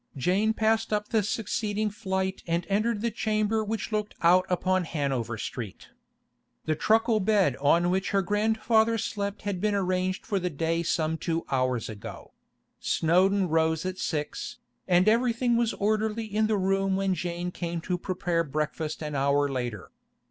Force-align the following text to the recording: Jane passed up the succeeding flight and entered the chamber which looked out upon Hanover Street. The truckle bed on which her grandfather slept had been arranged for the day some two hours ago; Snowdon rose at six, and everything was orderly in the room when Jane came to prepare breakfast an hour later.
Jane 0.17 0.55
passed 0.55 0.91
up 0.91 1.09
the 1.09 1.21
succeeding 1.21 1.91
flight 1.91 2.41
and 2.47 2.65
entered 2.67 3.01
the 3.01 3.11
chamber 3.11 3.63
which 3.63 3.91
looked 3.91 4.15
out 4.23 4.47
upon 4.49 4.83
Hanover 4.83 5.37
Street. 5.37 5.89
The 6.65 6.73
truckle 6.73 7.19
bed 7.19 7.55
on 7.57 7.91
which 7.91 8.09
her 8.09 8.23
grandfather 8.23 8.97
slept 8.97 9.43
had 9.43 9.61
been 9.61 9.75
arranged 9.75 10.25
for 10.25 10.39
the 10.39 10.49
day 10.49 10.81
some 10.81 11.19
two 11.19 11.45
hours 11.51 11.87
ago; 11.87 12.33
Snowdon 12.79 13.47
rose 13.49 13.85
at 13.85 13.99
six, 13.99 14.57
and 14.87 15.07
everything 15.07 15.55
was 15.55 15.75
orderly 15.75 16.25
in 16.25 16.47
the 16.47 16.57
room 16.57 16.95
when 16.95 17.13
Jane 17.13 17.51
came 17.51 17.79
to 17.81 17.95
prepare 17.99 18.43
breakfast 18.43 19.03
an 19.03 19.13
hour 19.13 19.47
later. 19.49 19.91